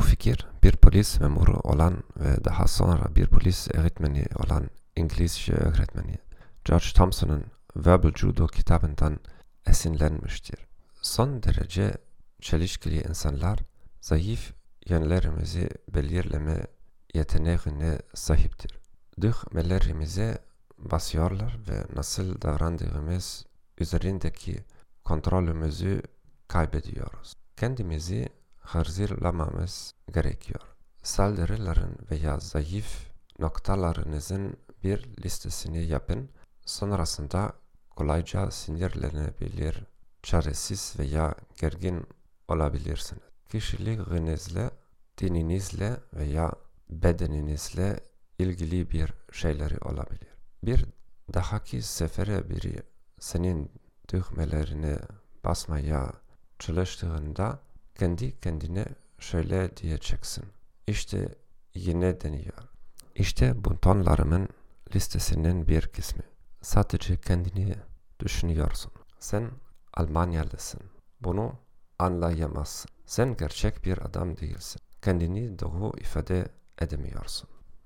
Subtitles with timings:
[0.00, 6.18] Fikir bir polis memuru olan ve daha sonra bir polis öğretmeni olan İngilizce öğretmeni
[6.64, 7.44] George Thompson'ın
[7.76, 9.18] Verbal Judo kitabından
[9.66, 10.66] esinlenmiştir.
[11.02, 11.94] Son derece
[12.40, 13.58] çelişkili insanlar
[14.00, 14.52] zayıf
[14.88, 16.66] yönlerimizi belirleme
[17.14, 18.78] yeteneğine sahiptir.
[19.20, 20.38] Düğmelerimize
[20.78, 23.46] basıyorlar ve nasıl davrandığımız
[23.78, 24.64] üzerindeki
[25.04, 26.02] kontrolümüzü
[26.48, 27.34] kaybediyoruz.
[27.56, 28.28] Kendimizi
[28.68, 30.60] hazırlamamız gerekiyor.
[31.02, 36.28] Saldırıların veya zayıf noktalarınızın bir listesini yapın.
[36.66, 37.52] Sonrasında
[37.90, 39.84] kolayca sinirlenebilir,
[40.22, 42.06] çaresiz veya gergin
[42.48, 43.22] olabilirsiniz.
[43.48, 44.70] Kişiliğinizle,
[45.18, 46.52] dininizle veya
[46.90, 48.00] bedeninizle
[48.38, 50.28] ilgili bir şeyleri olabilir.
[50.62, 50.86] Bir
[51.34, 52.82] dahaki sefere biri
[53.20, 53.72] senin
[54.12, 54.98] düğmelerine
[55.44, 56.12] basmaya
[56.58, 57.67] çalıştığında
[57.98, 58.84] kendi kendine
[59.18, 60.44] şöyle diyeceksin.
[60.86, 61.34] İşte
[61.74, 62.68] yine deniyor.
[63.14, 64.48] İşte butonlarımın
[64.94, 66.22] listesinin bir kısmı.
[66.62, 67.74] Sadece kendini
[68.20, 68.92] düşünüyorsun.
[69.18, 69.50] Sen
[69.94, 70.80] Almanyalısın.
[71.20, 71.52] Bunu
[71.98, 72.90] anlayamazsın.
[73.06, 74.80] Sen gerçek bir adam değilsin.
[75.02, 76.48] Kendini doğru ifade
[76.80, 77.48] edemiyorsun.